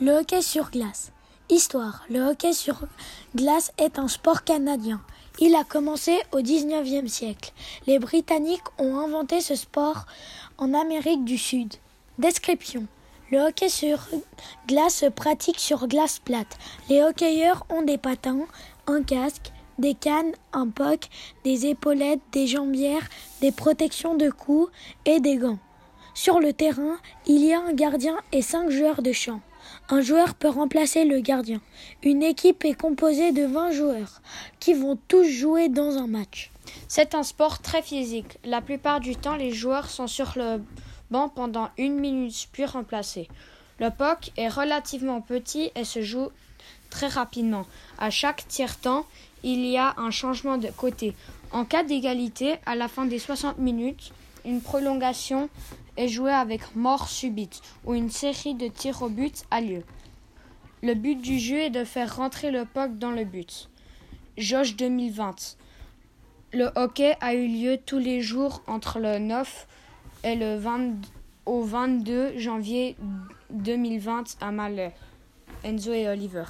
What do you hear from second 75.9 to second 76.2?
et